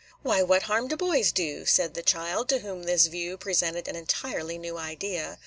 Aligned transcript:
"Why, 0.23 0.41
what 0.41 0.63
harm 0.63 0.87
do 0.87 0.97
boys 0.97 1.31
do?" 1.31 1.63
said 1.67 1.93
the 1.93 2.01
child, 2.01 2.49
to 2.49 2.57
whom 2.61 2.85
this 2.85 3.05
view 3.05 3.37
presented 3.37 3.87
an 3.87 3.95
entirely 3.95 4.57
new 4.57 4.75
idea. 4.79 5.37